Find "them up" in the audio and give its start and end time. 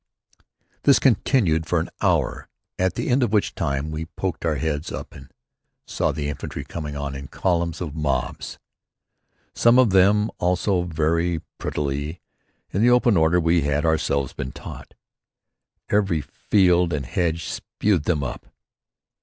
18.05-18.47